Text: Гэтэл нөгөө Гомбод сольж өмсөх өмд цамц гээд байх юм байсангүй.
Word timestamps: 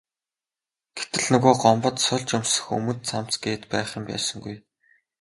Гэтэл 0.97 1.25
нөгөө 1.33 1.53
Гомбод 1.63 1.95
сольж 2.05 2.29
өмсөх 2.37 2.65
өмд 2.77 2.99
цамц 3.09 3.33
гээд 3.43 3.63
байх 3.71 3.89
юм 3.97 4.03
байсангүй. 4.09 4.55